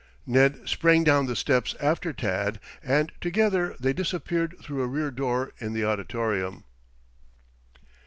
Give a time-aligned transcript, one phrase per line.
[0.25, 5.53] Ned sprang down the steps after Tad and together they disappeared through a rear door
[5.59, 6.63] in the auditorium.